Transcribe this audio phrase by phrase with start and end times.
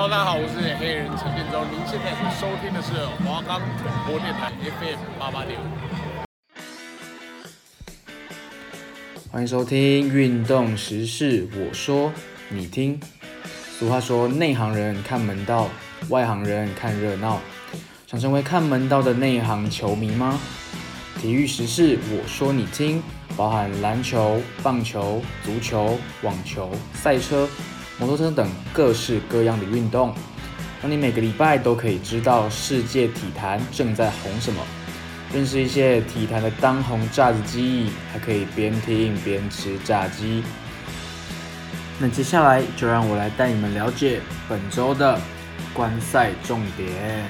[0.00, 1.64] Hello，大家好，我是黑人陈建州。
[1.72, 5.64] 您现在所收听的是华冈广播电台 FM 八八点五。
[9.32, 12.12] 欢迎收听运动时事，我说
[12.48, 13.00] 你听。
[13.76, 15.68] 俗话说，内行人看门道，
[16.10, 17.40] 外行人看热闹。
[18.06, 20.38] 想成为看门道的内行球迷吗？
[21.20, 23.02] 体育时事，我说你听，
[23.36, 27.48] 包含篮球、棒球、足球、网球、赛车、
[27.98, 30.14] 摩托车等各式各样的运动，
[30.80, 34.64] 让你每个礼拜都可以知道世界体坛正在红什么，
[35.34, 40.44] 认识一些体坛的当红炸子鸡，还可以边听边吃炸鸡。
[41.98, 45.20] 那接下来就让我来带你们了解本周的
[45.74, 47.28] 观赛重点。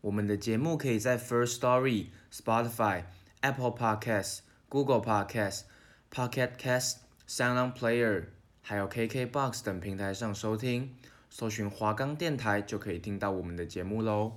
[0.00, 3.04] 我们的节目可以在 First Story、Spotify、
[3.40, 5.60] Apple Podcasts、Google Podcasts、
[6.14, 8.26] Pocket Cast、Sound On Player，
[8.62, 10.94] 还有 KKBox 等平台上收听，
[11.28, 14.32] 搜寻华冈电台就可以听到我们的节目喽。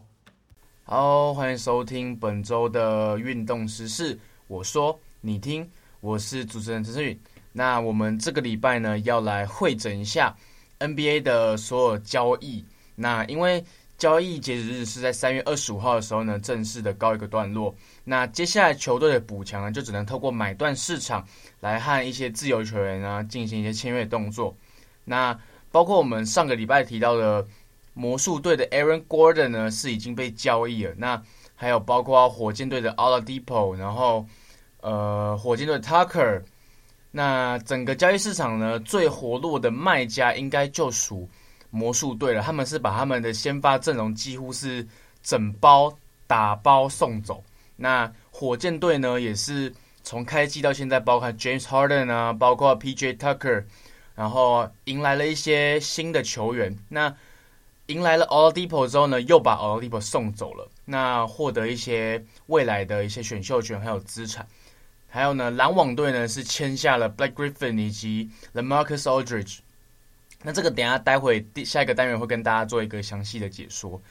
[0.84, 5.69] 好，欢迎收听本周的运动时事，我说你听，
[6.02, 7.16] 我是主持人陈思宇。
[7.52, 10.36] 那我们这个礼拜呢，要来汇整一下
[10.80, 12.66] NBA 的所有交易。
[12.95, 13.64] 那因为
[13.98, 17.73] 交易截止日是在三月二十五号的时候呢，正式的告一个段落。
[18.03, 21.28] 那接下来球队的补强呢，就只能透过买断市场
[21.59, 24.56] 来和一些自由球员啊进行一些签约动作。
[25.03, 25.38] 那
[25.72, 27.45] 包括我们上个礼拜提到的
[27.94, 30.94] 魔术队的 Aaron Gordon 呢，是已经被交易了。
[30.95, 31.20] 那
[31.56, 34.23] 还有包括火箭队的 Oladipo，然后
[34.81, 36.44] 呃火箭队的 Tucker。
[37.09, 41.28] 那整个交易市场呢，最活络的卖家应该就属。
[41.78, 44.86] 魔术队了，他们是把他们的先发阵容几乎是
[45.22, 47.44] 整包打包送走。
[47.75, 49.72] 那火箭队呢，也是
[50.03, 53.64] 从开季到现在，包括 James Harden 啊，包括 PJ Tucker，
[54.16, 56.75] 然后迎来了一些新的球员。
[56.89, 57.16] 那
[57.86, 60.67] 迎来了 All Depot 之后呢，又把 All Depot 送走了。
[60.86, 64.47] 那获得一些未来的一些选秀权还有资产。
[65.07, 69.59] 还有呢，篮网队呢是签下了 Black Griffin 以及 LaMarcus Aldridge。
[70.44, 74.02] 那这个等下待会第下一个单元会跟大家做一个详细的解说。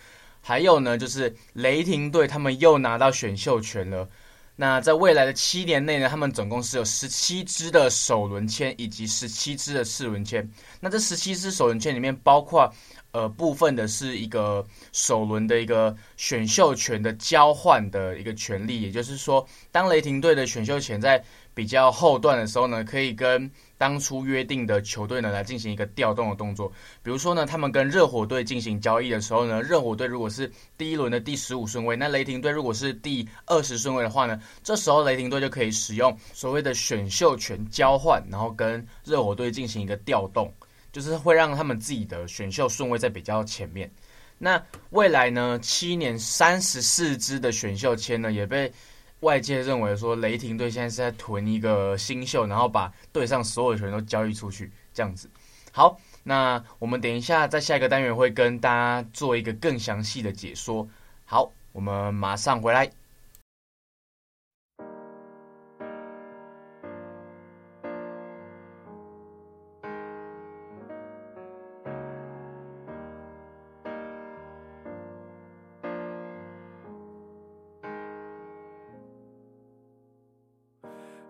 [0.41, 4.09] 还有呢，就是雷霆队他们又拿到选秀权了。
[4.55, 10.49] 那在未来的七年内呢，他们总共是有十七支的首轮签以及十七支的次轮签。
[10.81, 12.73] 那这十七支首轮签里面包括
[13.17, 14.63] 呃部分的是一个
[14.93, 26.71] 首轮的一个选秀权的交换的一个权利，也就是说，当雷霆队的选秀权在比较后段的时候呢，可以跟当初约定的球队呢来进行一个调动的动作，
[27.03, 40.53] 比如说呢，他们跟热火队进行交易的时候呢，热火队如果是第一轮的第十五顺位，那雷霆队如果是第二十顺位的话呢，这时候雷霆队就可以使用所谓的选秀权交换，然后跟热火队进行一个调动，
[40.97, 43.91] 就是会让他们自己的选秀顺位在比较前面。
[44.39, 44.59] 那
[44.93, 48.73] 未来呢，七年三十四支的选秀签呢，也被。
[49.21, 55.29] 外界认为说，雷霆队现在是在囤一个新秀，然后把队上所有的球员都交易出去，这样子。
[55.73, 60.87] 好，那我们等一下在下一个单元会跟大家做一个更详细的解说。
[61.25, 62.91] 好，我们马上回来。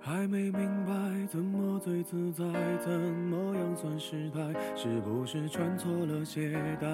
[0.07, 2.45] 还没明白怎么最自在，
[2.79, 4.39] 怎么样算失态？
[4.77, 6.89] 是不是穿错了鞋带？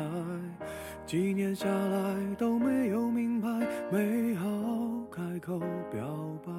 [1.04, 3.48] 几年下来都没有明白，
[3.90, 4.48] 没好
[5.10, 6.00] 开口表
[6.42, 6.50] 白。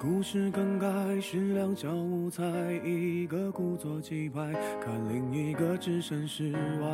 [0.00, 0.88] 故事更改
[1.20, 2.42] 是两小无猜，
[2.84, 6.88] 一个故作气派，看另一个置身事外。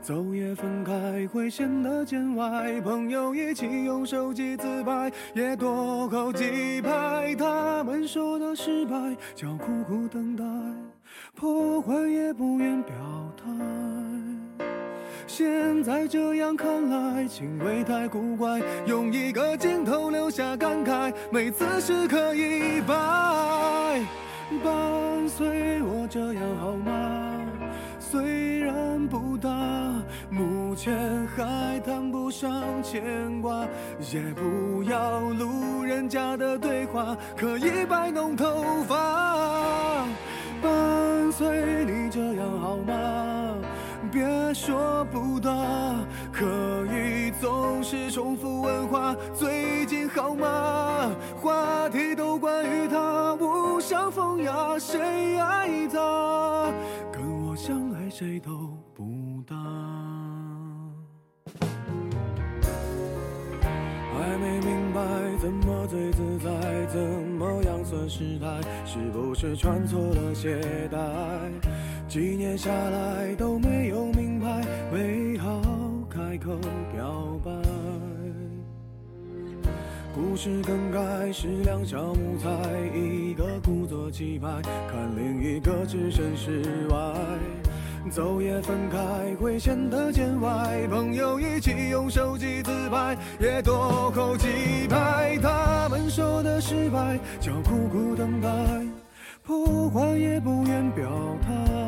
[0.00, 7.34] 走也分开会显得见外，朋友一起用手机自拍，也多好几拍。
[7.34, 10.44] 他们说的失败叫苦苦等待，
[11.34, 12.94] 破坏也不愿表
[13.36, 14.07] 态。
[15.28, 18.60] 现在这样看来，情味太古怪。
[18.86, 22.94] 用一个镜头留下感慨，每次时刻一拜。
[24.64, 27.44] 伴随我这样好吗？
[28.00, 29.50] 虽然不大，
[30.30, 30.96] 目前
[31.36, 33.66] 还谈不上牵挂。
[34.10, 40.06] 也不要路人甲的对话，可以摆弄头发。
[40.62, 43.37] 伴随你这样好吗？
[44.18, 45.48] 别说不大，
[46.32, 46.44] 可
[46.86, 49.14] 以总是重复问话。
[49.32, 51.14] 最近好吗？
[51.40, 56.72] 话题都关于他，无伤风雅，谁爱他？
[57.12, 58.50] 跟我相爱谁都
[58.92, 59.04] 不
[59.46, 59.54] 搭。
[64.12, 65.00] 还没明白
[65.40, 66.50] 怎么最自在，
[66.86, 66.98] 怎
[67.38, 68.46] 么样算失态？
[68.84, 70.60] 是不是穿错了鞋
[70.90, 70.98] 带？
[72.08, 73.57] 几年下来都，
[76.48, 76.54] 口
[76.94, 77.52] 表白。
[80.14, 82.48] 故事更改是两小无猜，
[82.96, 84.48] 一个故作气派，
[84.90, 86.96] 看另一个置身事外。
[88.10, 94.48] 走也分开会显得见外，朋友一起用手机自拍，也多扣几
[94.88, 95.38] 拍。
[95.42, 98.48] 他们说的失败叫苦苦等待，
[99.44, 101.06] 破坏也不愿表
[101.42, 101.87] 态。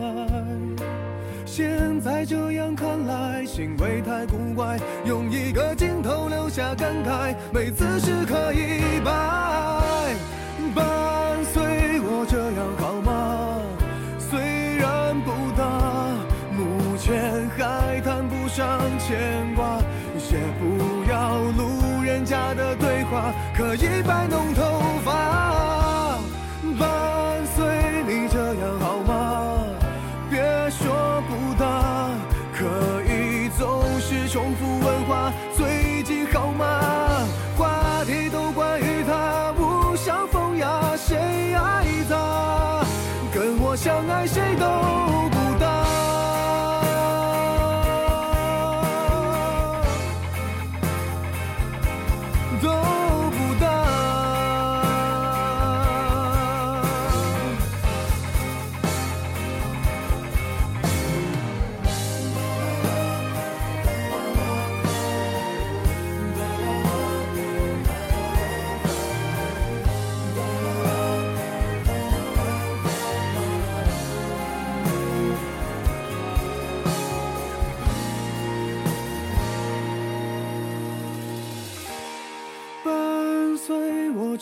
[1.50, 9.11] 现在这样看来，行为太古怪，用一个镜头留下感慨，没姿势可以摆。
[10.73, 13.61] 伴随我这样好吗？
[14.31, 14.38] 虽
[14.76, 15.67] 然不大，
[16.56, 19.81] 目前还谈不上牵挂，
[20.31, 25.50] 也不要路人甲的对话，可以摆弄头发。
[44.20, 45.00] 爱谁都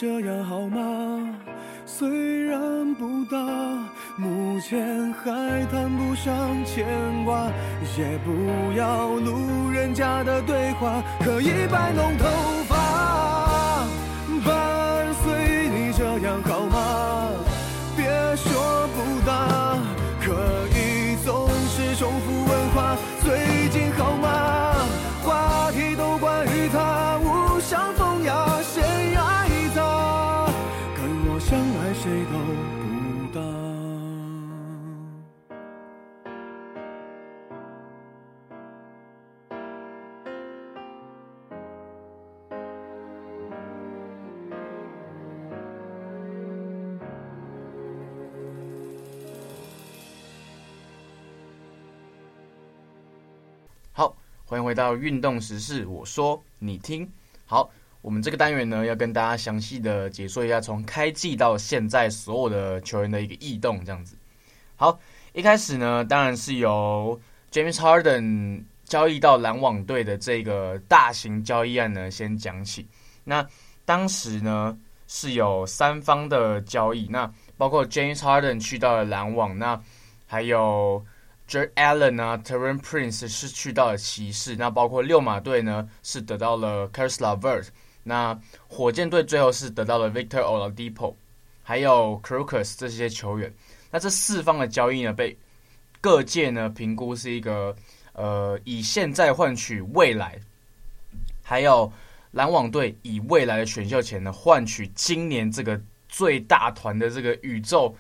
[0.01, 1.35] 这样好吗？
[1.85, 3.37] 虽然不大，
[4.17, 6.87] 目前还谈不上牵
[7.25, 7.51] 挂，
[7.99, 12.27] 也不要路人甲的对话，可以摆弄头
[54.49, 57.07] 欢迎回到运动时事，我说你听。
[57.45, 57.71] 好。
[58.01, 64.17] 我们这个单元呢，要跟大家详细的解说一下从开季到现在所有的球员的一个异动，这样子。
[64.77, 64.99] 好，
[65.35, 67.21] 一开始呢，当然是由
[67.53, 72.87] James Harden 交易到篮网队的这个大型交易案呢先讲起。
[73.25, 73.47] 那
[73.85, 74.79] 当时呢
[75.09, 79.79] 是有三方的交易，那包括 James Harden 去到了篮网，那
[80.27, 81.05] 还有
[81.49, 87.69] Jarrett Allen 啊 t e r r e n Prince 是去到了骑士，那包括六马队呢是得到了 Caris LeVert。
[88.03, 88.39] 那
[88.69, 91.15] 火箭队最后是得到了 Victor Oladipo，
[91.63, 93.53] 还有 Crocus 这些球员。
[93.91, 95.35] 那这四方的交易呢，被
[96.03, 97.75] 各界呢评估是一个
[98.13, 100.39] 呃以现在换取未来，
[101.43, 101.91] 还有
[102.33, 107.95] 篮网队以未来的选秀权呢换取今年这个最大团的这个宇宙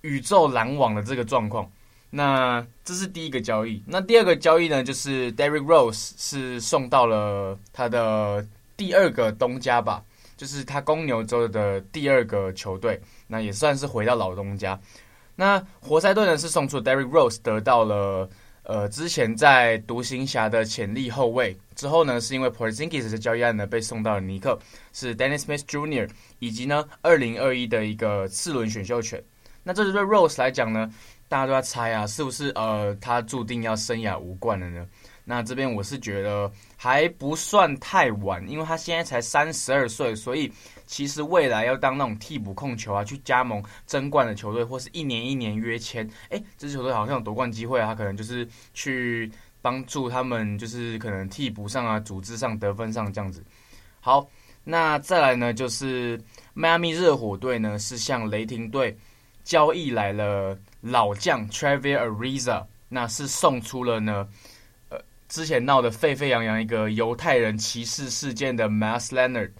[0.00, 1.70] 宇宙篮网的这个状况。
[2.10, 3.82] 那这是第一个交易。
[3.86, 8.46] 那第二个交易呢，就是 Derrick Rose 是送到了他的。
[8.76, 10.02] 第二个东家吧，
[10.38, 14.80] 就是他公牛州的第二个球队，那也算是回到老东家。
[15.36, 18.26] 那活塞队呢是送出 Derrick Rose 得到了
[18.62, 24.58] 呃之前在独行侠的潜力后卫，之后呢是因为 Porzingis 的交易案呢被送到了尼克，
[24.94, 26.08] 是 Dennis Smith Jr.
[26.38, 29.22] 以及呢二零二一的一个次轮选秀权。
[29.62, 30.90] 那这是对 Rose 来讲呢，
[31.30, 34.84] 大家都在猜啊，是不是呃他注定要生涯无冠了呢？
[35.24, 40.52] 那这边我是觉得还不算太晚，因为他现在才三十二岁，所以
[40.86, 49.30] 其实未来要当那种替补控球啊，去加盟争冠的球队，或是一年一年约签，诶，这支球队好像有夺冠机会啊，他可能就是去
[49.62, 53.44] 帮助他们，就是可能替补上啊，组织上、得分上这样子。
[54.00, 54.28] 好，
[54.64, 56.20] 那再来呢，就是
[56.54, 58.98] 迈阿密热火队呢是向雷霆队
[59.50, 64.28] 交易来了老将 t r e v i r Ariza，那是送出了呢，
[64.90, 69.50] 呃，之前闹得沸沸扬扬一个犹太人歧视事件的 Mas Leonard，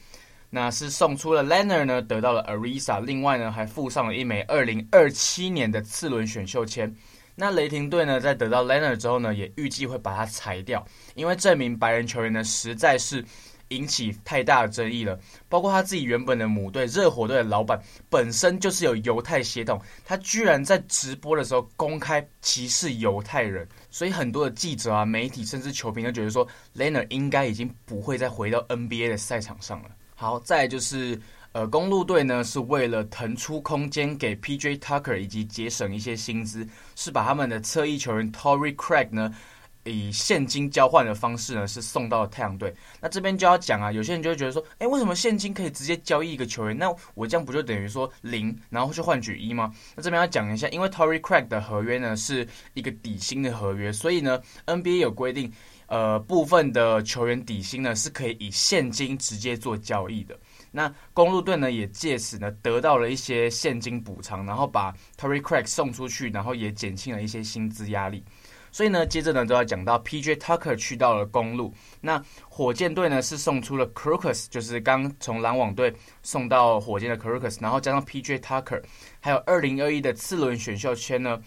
[0.49, 6.95] 那是送出了 Leonard 呢，得到了 Ariza，另外呢还附上了一枚二零二七年的次轮选秀签。
[7.35, 13.25] 那雷霆队呢，在得到 Leonard 之后呢，也预计会把他裁掉，因为这名白人球员呢，实在是
[13.71, 15.19] 引起太大的争议了。
[15.49, 26.47] 包括他自己原本的母队热火队的老板，本身就是有犹太血统，他居然在直播的时候公开歧视犹太人，所以很多的记者啊、媒体甚至球评都觉得说
[26.77, 29.89] ，Leonard 应该已经不会再回到 NBA 的赛场上了。
[30.15, 31.21] 好，再就是。
[31.53, 39.35] 呃，公鹿队呢是为了腾出空间给 PJ Tucker 以及节省一些薪资，是把他们的侧翼球员 Tory Craig 呢
[39.85, 42.75] 以现金交换的方式呢是送到了太阳队。
[43.01, 46.77] 那这边就要讲啊，有些人就会觉得说，哎，为什么现金可以直接交易一个球员？
[46.77, 49.73] 那我这样不就等于说零，然后去换取一吗？
[49.97, 55.53] 那这边要讲一下，因为 Tory Craig 的合约呢是一个底薪的合约，所以呢 NBA 有规定，
[55.87, 60.39] 呃，部分的球员底薪呢是可以以现金直接做交易的。
[60.73, 68.23] 那公鹿队呢，也借此呢得到了一些现金补偿，然后把 Tory Craig 送出去，然后也减轻了一些薪资压力。
[68.73, 71.73] 所以呢，接着呢都要讲到 PJ Tucker 去到了公路。
[72.01, 78.83] 那火箭队呢是送出了 Crocus，就是刚从篮网队送到火箭的 Crocus，然后加上 PJ Tucker，
[79.21, 81.41] 还有二零二一的次轮选秀签呢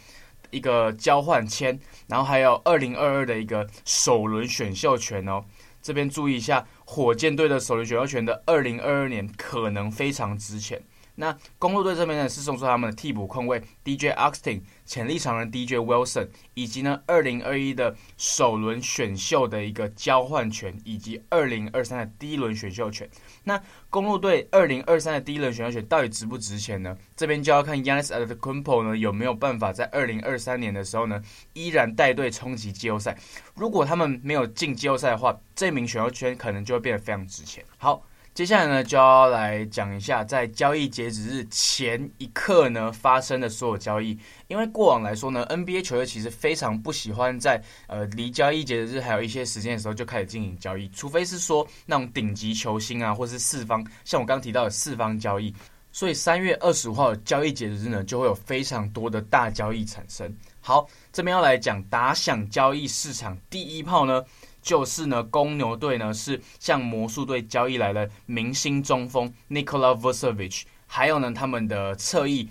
[0.51, 5.44] 一个交换签，然后还有二零二二的一个首轮选秀权哦。
[5.82, 10.82] 这边注意一下，火箭队的首轮选秀权的二零二二年可能非常值钱。
[11.15, 23.08] 那公路队这边呢是送出他们的替补控卫 DJ Austin、潜力长人 DJ Wilson，以及呢二零二一的首轮选秀的一个交换权，以及二零二三的第一轮选秀权。
[23.43, 26.98] 那公路队二零二三的第一轮选秀权到底值不值钱呢？
[27.15, 31.22] 这边就要看 Yanis Antetokounmpo 呢有没有办法在二零二三年的时候呢
[31.53, 33.15] 依然带队冲击季后赛。
[33.53, 37.63] 如果他们没有进季后赛的话，这名选秀权可能就会变得非常值钱。
[37.77, 38.03] 好。
[38.34, 44.18] 接下来呢，就要来讲一下在交易截止日前一刻呢发生的所有交易。
[44.48, 55.54] 因为过往来说呢，NBA 球队其实非常不喜欢在呃离交易截止日还有一些时间的时候就开始进行交易，除非是说那种顶级球星啊，或是四方，像我刚提到的四方交易。
[55.92, 60.36] 所以三月二十五号的交易截止日呢，就会有非常多的大交易产生。
[60.60, 64.24] 好，这边要来讲打响交易市场第一炮呢。
[64.63, 72.50] 就是呢，公牛队呢是向魔术队交易来了明星中锋 Nikola Vucevic，还有呢他们的侧翼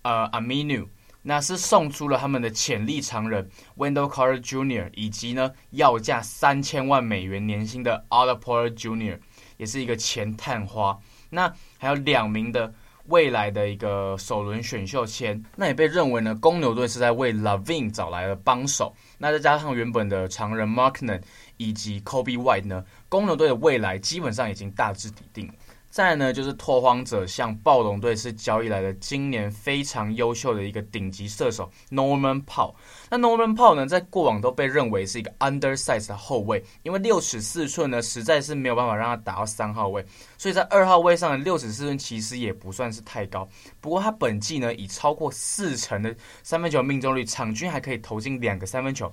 [0.00, 0.86] 呃 Aminu，
[1.20, 4.88] 那是送出了他们的潜力长人 Wendell Carter Jr.
[4.94, 9.18] 以及呢要价三千万美元年薪的 Otto Porter Jr.
[9.58, 10.98] 也是一个前探花。
[11.28, 12.72] 那还有两名的。
[13.06, 18.94] 未来的一个首轮选秀签，那也被认为呢，公牛队是在为 Lavin 找来了帮手。
[19.22, 21.20] 那再加上原本的常人 Markin
[21.58, 25.52] 以及 Kobe White 呢，公牛队的未来基本上已经大致底定。
[25.90, 32.74] 再呢，就是拓荒者向暴龙队是交易来的今年非常优秀的一个顶级射手 Norman Powell。
[33.10, 40.04] 那 Norman Powell 呢，在过往都被认为是一个 undersize 的后卫，因为六尺四寸呢，实在是没有办法让他打到三号位，
[40.38, 43.48] 所以在二号位上的六尺四寸其实也不算是太高。
[43.80, 49.10] 不过他本季呢，以超过四成的三分球命中率，场均还可以投进两个三分球，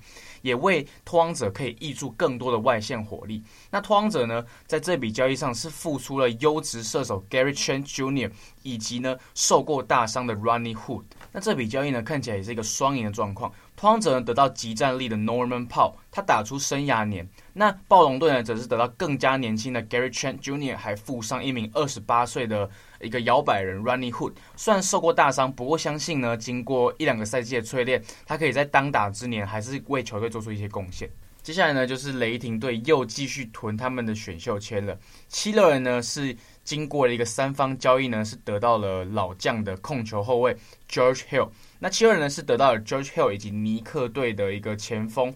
[0.48, 3.44] 也为托荒者可以挹注更多的外线火力。
[3.70, 8.32] 那托荒者呢，在这笔交易上是付出了优质射手 Gary Trent Jr.
[8.64, 11.04] 以及呢受过大伤的 Ronnie Hood。
[11.34, 13.52] 那这笔交易呢，看起来也是一个双赢的状况。
[13.76, 17.28] 托荒者呢得到极战力的 Norman Powell，他打出生涯年。
[17.60, 22.70] 那暴龙队呢，则是得到更加年轻的 Gary Trent Jr.，还附上一名二十八岁的
[23.02, 24.34] 一个摇摆人 Rodney Hood。
[24.56, 31.10] 虽然受过大伤，不过相信呢，经过一两个赛季的淬炼，他可以在当打之年还是为球队做出一些贡献。
[31.42, 34.96] 接下来呢，就是雷霆队又继续囤他们的选秀签了。
[35.28, 40.56] 七六人呢是经过了一个三方交易呢，是得到了老将的控球后卫
[40.88, 41.50] George Hill。
[41.80, 45.34] 那七六人呢是得到了 George Hill 以及尼克队的一个前锋，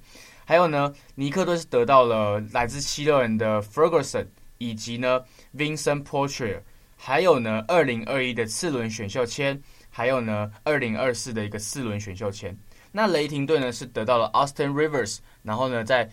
[0.51, 4.27] 还有呢尼克队是得到了来自七六人的 Ferguson
[4.58, 5.22] 以及呢
[5.55, 6.60] Vincent Portier，
[6.98, 12.53] 还有呢二零二一的次轮选秀签，还有呢二零二四的一个四轮选秀签。
[12.91, 16.10] 那雷霆队呢是得到了 Austin Rivers，然后呢在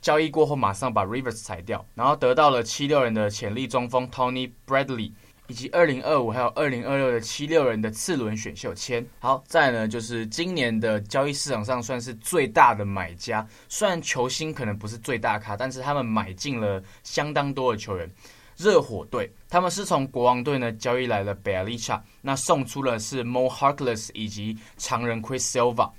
[0.00, 5.12] 交易过后马上把 Rivers 裁掉，然后得到了七六人的潜力中锋 Tony Bradley。
[5.52, 9.06] 以及二零二五还有二零二六的七六人的次轮选秀签。
[9.18, 18.10] 好，再呢就是今年的交易市场上算是最大的买家，虽然球星可能不是最大咖，但是他们买进了相当多的球员。
[18.56, 25.90] 热火队，他们是从国王队呢交易来了 Bjelica，那送出了是 Mo Harkless 以及常人 Chris Silva。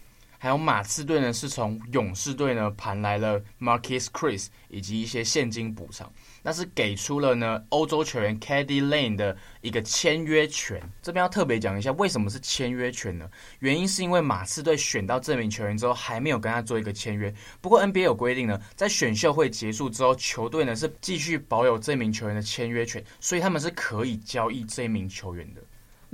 [0.43, 10.83] 还有马刺队呢，是从勇士队呢盘来了 Marcus Chris 以及一些现金补偿，那是给出了呢欧洲球员 KD Lane 的一个签约权。
[11.01, 13.25] 这边要特别讲一下，为什么是签约权呢？
[13.59, 17.33] 原因是因为马刺队选到这名球员之后，还没有跟他做一个签约。
[17.61, 25.61] 不过 NBA 有规定呢，在选秀会结束之后，球队呢是继续保有这名球员的签约权，所以他们是可以交易这名球员的。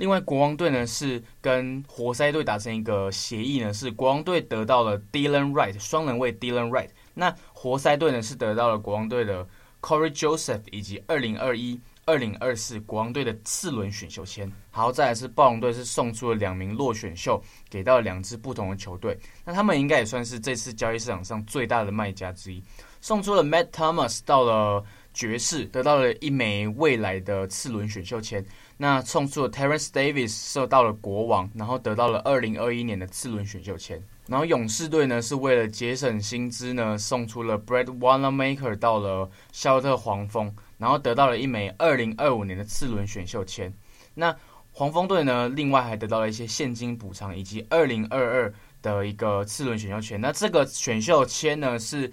[0.00, 9.46] 另外，国王队呢是跟活塞队达成一个协议呢，是国王队得到了 Dylan Wright 双人卫 Dylan Wright，那活塞队呢是得到了国王队的
[9.82, 14.50] Corey Joseph 以及二零二一、二零二四国王队的次轮选秀签。
[14.70, 17.38] 好，再来是暴龙队是送出了两名落选秀，
[17.68, 22.64] 给到了两支不同的球队，那他们应该也算是这次交易市场上最大的卖家之一，
[23.02, 28.42] 送出了 Matt Thomas 到了爵士，得到了一枚未来的次轮选秀签。
[28.82, 34.02] 那送出了 Terence Davis 受到了国王，然后得到了二零二一年的次轮选秀签。
[34.26, 43.70] 然后勇士队呢是为了节省薪资呢，送出了 Brad Wanamaker 到了肖特黄蜂，然后得到了一枚二零二五年的次轮选秀签。
[44.14, 44.34] 那
[44.72, 50.18] 黄蜂队呢，另外还得到了一些现金补偿以及二零二二的一个次轮选秀签。
[50.18, 52.10] 那这个选秀签呢是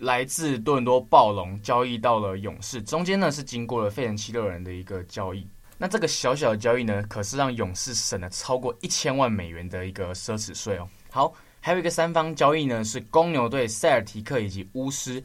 [0.00, 5.48] 来自多伦多暴龙交易到了勇士，中间呢是经过了费城七六人的一个交易。
[5.84, 10.88] 那这个小小的交易呢，可是让勇士省了超过一千万美元的一个奢侈税哦。
[11.10, 15.22] 好，还有一个三方交易呢，是公牛队、塞尔提克以及巫师。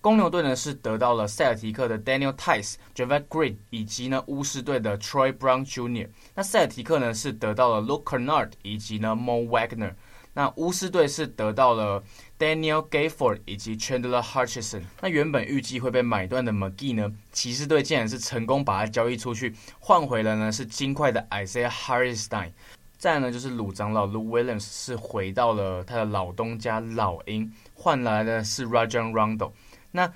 [0.00, 6.08] 公牛队呢是得到了塞尔提克的 Daniel Tice、j a v a n Green 以及呢巫师队的 Troy Brown Jr。
[6.34, 9.94] 那塞尔提克呢是得到了 Luke Kennard 以及呢 Mo Wagner。
[10.34, 12.02] 那巫师队是得到了
[12.38, 14.82] Daniel Gafford 以及 Chandler Hutchison。
[15.00, 22.50] 那原本预计会被买断的 McGee 呢，骑士队竟然是成功把他交易出去，换回了呢是金块的 Isaiah Harrisstein。
[22.96, 29.52] 再呢就是鲁长老 Lou Williams 是回到了他的老东家老鹰，换来的是 Rajon Rondo。
[29.90, 30.10] 那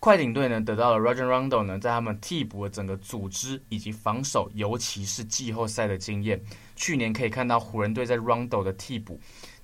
[0.00, 6.42] 快艇队呢得到了 Rajon Rondo 呢，在他们替补的整个组织以及防守，尤其是季后赛的经验。
[6.74, 9.20] 去年可以看到湖人队在 Rondo 的替补。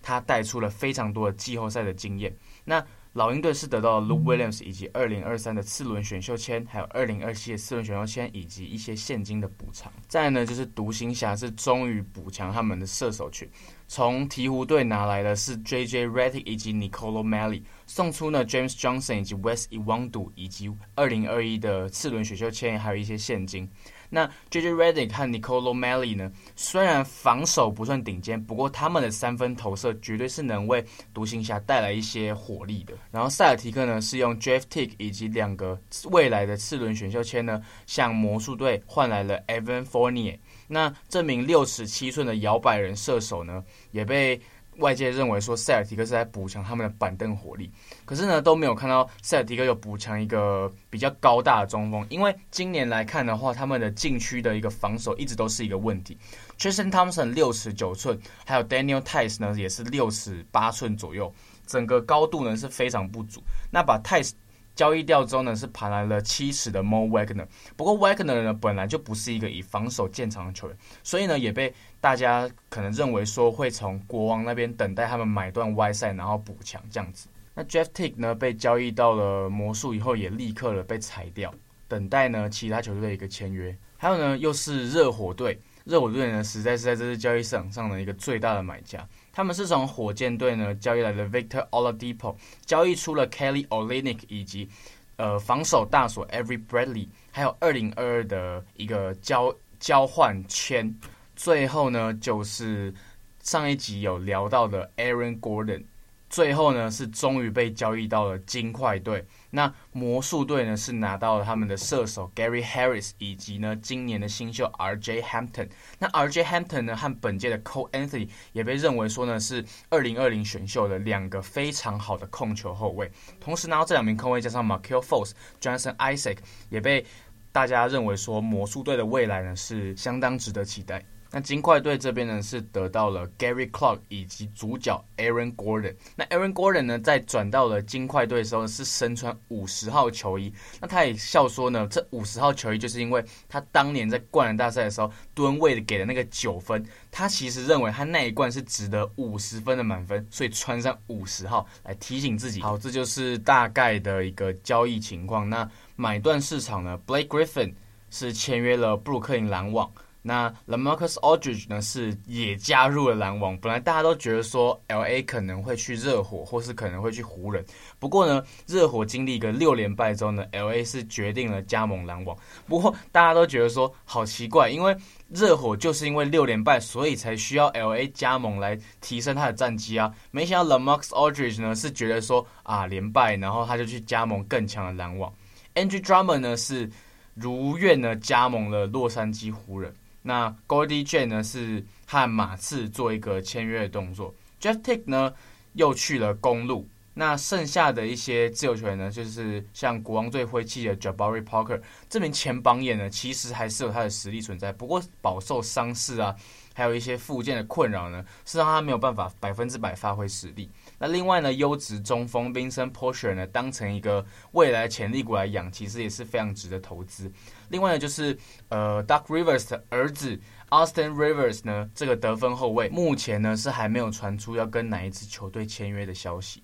[0.08, 2.34] 他带出了非常多的季后赛的经验。
[2.64, 9.92] 那老鹰队是得到了 Lou Williams 以及二零二三的次轮选秀签，还有二零二七的次轮选秀签，以及一些现金的补偿。
[10.06, 13.46] 再来呢，就是独行侠是终于补强他们的射手群，
[13.88, 23.68] 从鹈鹕队拿来的是 JJ Redick 以及 Nicolo Melli，送出呢 James Johnson 以及 Wes Iwundu 以及二零二一的次轮选秀签，还有一些现金。
[24.10, 26.30] 那 JJ Redick 和 Nicolo Melli 呢？
[26.54, 32.94] 虽然防守不算顶尖，不过他们的三分投射绝对是能为独行侠带来一些火力的。
[33.10, 35.78] 然后塞尔提克呢是用 Jeff Teague 以及两个
[36.10, 40.38] 未来的次轮选秀签呢，向魔术队换来了 Evan Fournier。
[40.68, 44.40] 那这名六尺七寸的摇摆人射手呢，也被。
[44.78, 47.68] 外界认为说塞尔提克是在补强他们的板凳火力，
[48.04, 56.16] 可是呢都没有看到塞尔提克有补强一个比较高大的中锋，因为今年来看的话，他们的禁区的一个防守一直都是一个问题。
[56.60, 61.34] Tristan Thompson 六尺九寸，还有 Daniel Theis 呢也是六尺八寸左右，
[61.66, 63.42] 整个高度呢是非常不足。
[63.72, 64.30] 那把 Theis
[64.78, 67.44] 交易掉之后呢，是盘来了七尺的 Mo Wagner。
[67.74, 77.26] 不过 Wagner 呢本来就不是一个以防守见长的球员，所以呢也被大家可能认为说会从国王那边等待他们买断 Whiteside，然后补强这样子。
[77.54, 81.52] 那 Jeff Teague 呢被交易到了魔术以后，也立刻了被裁掉，
[81.88, 83.76] 等待呢其他球队的一个签约。
[83.96, 89.04] 还有呢又是热火队，热火队呢实在是在这次交易市场上的一个最大的买家。
[89.38, 92.34] 他们是从火箭队呢交易来的 Victor Oladipo，
[92.66, 94.68] 交易出了 Kelly Olynyk 以及
[95.14, 100.92] 呃防守大锁 Every Bradley，还有二零二二的一个交交换签。
[101.36, 102.92] 最后呢就是
[103.40, 105.84] 上一集有聊到的 Aaron Gordon。
[106.28, 109.24] 最后呢，是终于被交易到了金块队。
[109.50, 115.68] 那魔术队呢，是拿到了他们的射手 Gary Harris，以及呢今年的新秀 RJ Hampton。
[115.98, 123.10] 那 RJ Hampton 呢，和本届的 Cole Anthony 也被认为说呢是二零二零选秀的两个非常好的控球后卫。
[123.40, 126.36] 同时拿到这两名控卫，加上 Markelle Fultz、Jonathan Isaac，
[126.68, 127.06] 也被
[127.50, 131.02] 大家认为说魔术队的未来呢是相当值得期待。
[131.30, 135.94] 那金块队这边呢是得到了 Gary Clark 以及主角 Aaron Gordon。
[136.16, 140.52] 那 Aaron Gordon 呢在转到了金块队的时候是身穿五十号球衣。
[140.80, 152.62] 那他也笑说呢，这五十号球衣就是因为他当年在灌篮大赛的时候吨位的给的那个九分，他其实认为他那一罐是值得五十分的满分，所以穿上五十号来提醒自己。
[152.62, 155.48] 好，这就是大概的一个交易情况。
[155.48, 157.74] 那买断市场呢，Blake Griffin
[158.10, 159.90] 是签约了布鲁克林篮网。
[160.20, 167.64] 那 LaMarcus Aldridge 呢是也加入了篮网，本来大家都觉得说 LA 可能会去热火，或是可能会去湖人。
[167.98, 172.36] 不过呢，热火经历一个六连败之后呢，LA 是决定了加盟篮网。
[172.66, 174.94] 不过大家都觉得说好奇怪，因为
[175.28, 180.12] 热火就是因为六连败，所以才需要 LA 加盟来提升他的战绩啊。
[180.30, 185.32] 没想到 LaMarcus Aldridge 呢是觉得说啊连败，然后他就去加盟更强的篮网。
[185.74, 186.90] Andre Drummond 呢是
[187.34, 189.94] 如愿呢加盟了洛杉矶湖人。
[190.28, 195.32] 那 Gordy J 呢是和马刺做一个签约的动作，Jeff Teague 呢
[195.72, 196.86] 又去了公鹿。
[197.14, 206.36] 那剩下的一些自由球员呢，就是像国王队灰气的 Jabari Parker 这名前榜眼呢，其实还是有他的实力存在，不过饱受伤势啊，
[206.74, 210.68] 还有一些复健的困扰呢，是让他没有办法百分之百发挥实力。
[210.98, 217.30] 那另外呢，优质中锋 Vincent Porcher 呢，当成一个未来潜力股来养，其实也是非常值得投资。
[217.68, 218.36] 另外呢，就是
[218.68, 220.38] 呃，Duck Rivers 的儿子
[220.70, 226.62] Austin Rivers 呢，这个得分后卫，目前呢是还没有传出要跟哪一支球队签约的消息。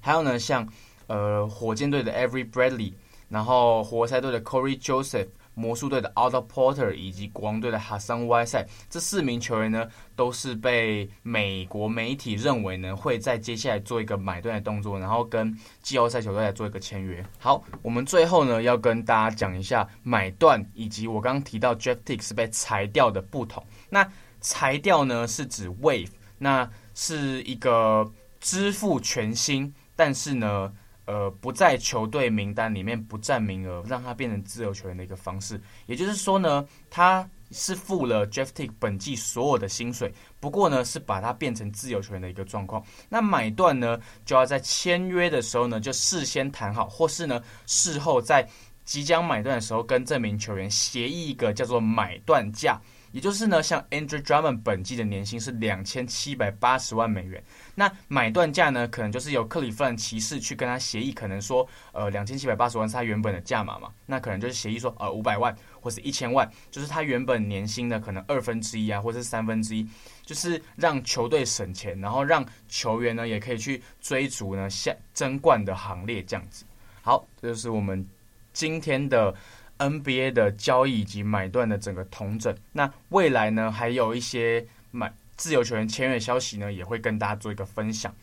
[0.00, 0.66] 还有呢，像
[1.06, 2.94] 呃，火箭队的 Every Bradley，
[3.28, 5.28] 然后活塞队的 Corey Joseph。
[5.54, 17.24] 魔术队的 Otto Porter 以及国王队的 Hassan w i s e 这四名球员呢，都是被美国媒体认为呢会在接下来做一个买断的动作，然后跟季后赛球队来做一个签约。
[17.38, 23.64] 好，我们最后呢要跟大家讲一下买断以及我刚刚提到 Jeff Teague 是被裁掉的不同。
[23.88, 24.06] 那
[24.40, 30.72] 裁掉呢是指 wave，那是一个支付全新，但是呢。
[31.06, 35.60] 呃，不在球队名单里面不占名额，让他变成自由球员的一个方式。
[35.86, 42.82] 也就是说呢，他是付了 Jeff Teague 本季所有的薪水，不过呢是把他变成自由球员的一个状况。
[43.08, 48.48] 那买断呢，就要在签约的时候呢就事先谈好，或是呢事后在
[48.84, 52.80] 即将买断的时候跟这名球员协议一个叫做买断价。
[53.12, 57.40] 也就是呢，像 Andrew Drummond 本季的年薪是两千七百八十万美元，
[57.74, 69.86] 那买断价呢，可能就是由克里夫兰骑士去跟他协议，可能说，呃，两千七百八十万是他原本的价码嘛，那可能就是协议说，呃，五百万或是一千万，就是他原本年薪的可能二分之一啊，或者是三分之一，
[70.24, 76.64] 就是让球队省钱，然后让球员呢也可以去追逐呢下争冠的行列这样子。
[77.02, 78.06] 好，这就是我们
[78.52, 79.34] 今天的。
[79.76, 88.14] NBA 的交易以及买断的整个统整，那未来呢还有一些买自由球员签约消息呢，也会跟大家做一个分享。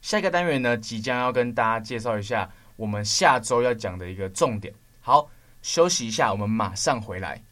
[0.00, 4.72] 下一个单元呢，即将要跟大家介绍一下我们下周要讲的一个重点。
[5.00, 5.28] 好，
[5.62, 7.42] 休息一下，我们马上回来。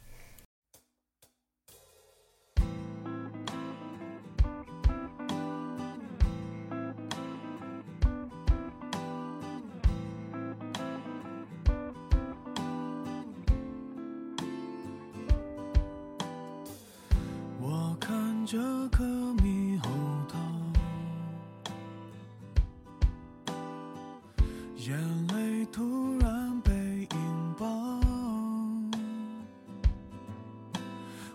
[18.46, 19.88] 这颗猕猴
[20.28, 20.38] 桃，
[24.76, 24.98] 眼
[25.28, 26.72] 泪突然被
[27.12, 28.00] 引爆。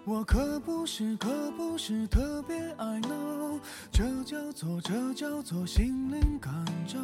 [0.03, 3.59] 我可不是，可不是特别爱闹，
[3.91, 6.53] 这叫做，这叫做心灵感
[6.87, 6.99] 召。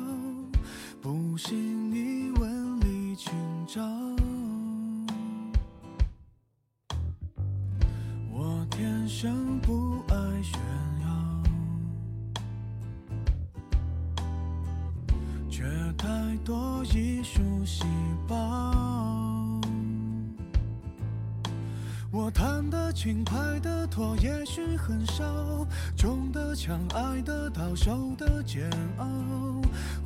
[1.02, 2.21] 不信你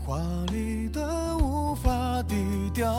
[0.06, 0.20] 华
[0.52, 1.02] 丽的
[1.38, 1.90] 无法
[2.28, 2.36] 低
[2.72, 2.94] 调。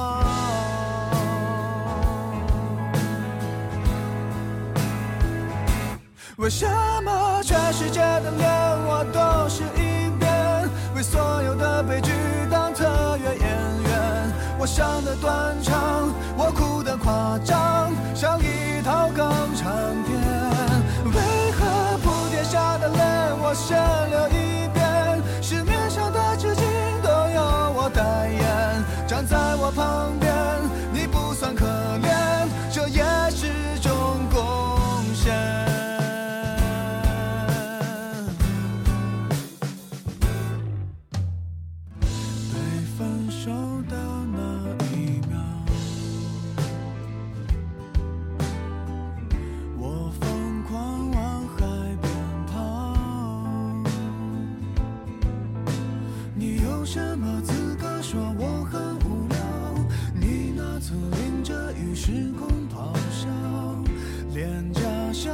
[6.38, 6.66] 为什
[7.04, 8.50] 么全世界的脸
[8.88, 10.68] 我都是一遍？
[10.96, 12.10] 为所有的悲剧
[12.50, 14.32] 当特约演员？
[14.58, 20.18] 我想的断肠，我哭的夸张，像一套港产片。
[21.14, 22.98] 为何铺垫下的泪
[23.40, 23.78] 我先
[24.10, 24.66] 流一
[27.90, 30.34] 代言，站在我旁边，
[30.92, 31.64] 你不算可
[31.98, 33.46] 怜，这也是
[33.80, 33.92] 种
[34.30, 34.40] 贡
[35.14, 35.32] 献。
[42.50, 42.56] 被
[42.98, 43.50] 分手
[43.88, 43.96] 的
[44.32, 44.38] 那
[44.94, 45.36] 一秒，
[49.78, 51.56] 我疯狂往海
[52.02, 52.04] 边
[52.52, 52.56] 跑，
[56.34, 57.24] 你有什么？
[58.16, 59.36] 说我很无聊？
[60.14, 63.28] 你那次淋着雨失控咆哮，
[64.32, 64.80] 脸颊
[65.12, 65.30] 笑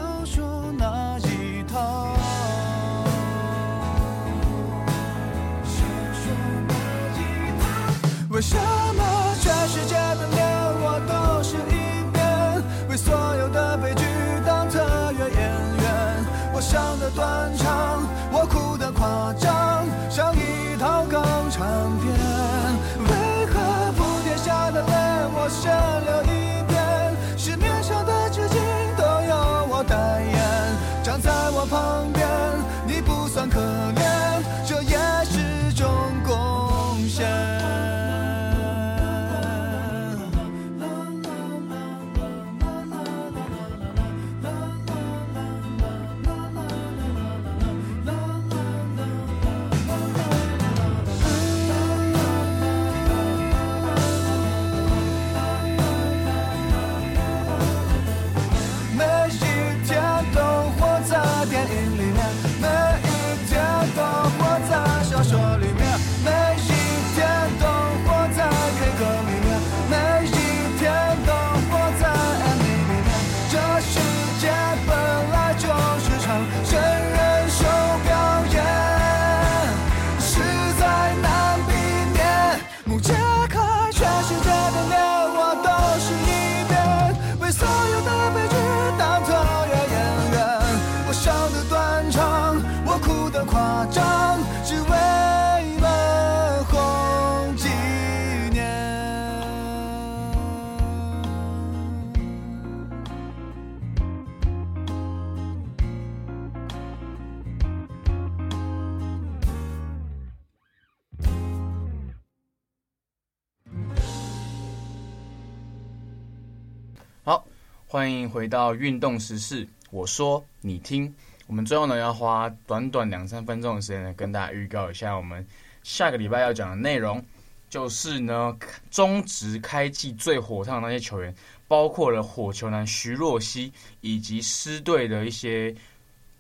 [117.93, 119.69] 欢迎回到运动时事。
[119.91, 121.15] 我说你听，
[121.47, 125.47] 我们最后呢要花短短两三分钟的时间呢，跟大家预告一下我们
[125.83, 127.23] 下个礼拜要讲的内容，
[127.69, 128.57] 就是呢
[128.91, 131.35] 中职开季最火烫的那些球员，
[131.69, 135.75] 包括了火球男徐若曦以及狮队的一些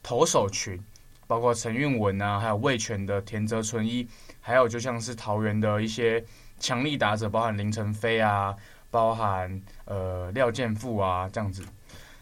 [0.02, 0.82] 投手群，
[1.26, 4.08] 包括陈韵文啊，还有味全的田泽纯一，
[4.40, 6.24] 还有就像是桃园的一些
[6.58, 8.56] 强力打者，包含林晨飞啊。
[8.92, 11.64] 包含呃廖健富啊这样子，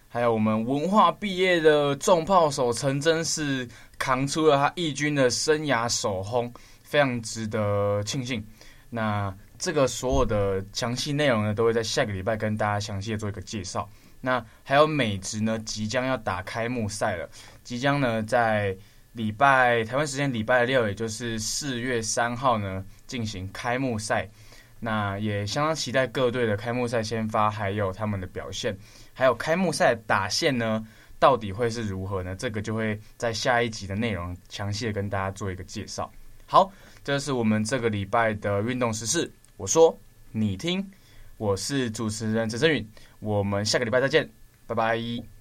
[0.08, 6.50] 还有我们文化毕业的重炮手陈真是扛出了他义军的生涯首轰，
[6.84, 8.42] 非常值得庆幸。
[8.88, 13.88] 那这个所有的详细内容呢，都会在下个礼拜跟大家详细的做一个介绍。
[14.20, 17.28] 那还有美职呢，即将要打开幕赛了，
[17.64, 18.76] 即将呢在
[19.12, 24.28] 礼拜台湾时间礼拜六，也就是四月三号呢进行开幕赛。
[24.80, 28.76] 那也相当期待各队的开幕赛先发，还有他们的表现，
[29.12, 30.84] 还有开幕赛打线呢，
[31.18, 32.34] 到底会是如何呢？
[32.34, 36.10] 这个就会在下一集的内容详细的跟大家做一个介绍。
[36.46, 36.72] 好，
[37.04, 39.30] 这是我们这个礼拜的运动时事。
[39.56, 39.96] 我说
[40.32, 40.84] 你听，
[41.36, 42.86] 我是主持人陈振宇，
[43.18, 44.28] 我们下个礼拜再见，
[44.66, 45.39] 拜拜。